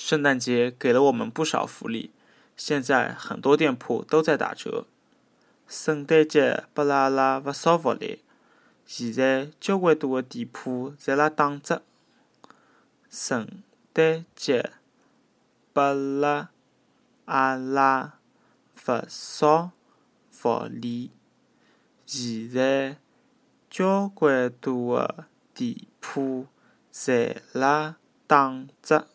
[0.00, 2.10] 圣诞节给了我们不少福利，
[2.56, 4.86] 现在很多店铺都在打折。
[5.68, 8.22] 圣诞节拨了阿拉勿少福利，
[8.86, 11.82] 现在交关多的店铺侪辣打折。
[13.10, 13.46] 圣
[13.92, 14.72] 诞节
[15.74, 16.48] 拨了
[17.26, 18.14] 阿拉
[18.86, 19.72] 勿少
[20.30, 21.10] 福利，
[22.06, 22.96] 现在
[23.68, 26.46] 交关多的店铺
[26.90, 27.96] 侪辣
[28.26, 29.06] 打折。